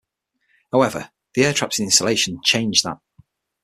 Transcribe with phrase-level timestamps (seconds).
[0.71, 2.97] However, the air trapped in the insulation changed that.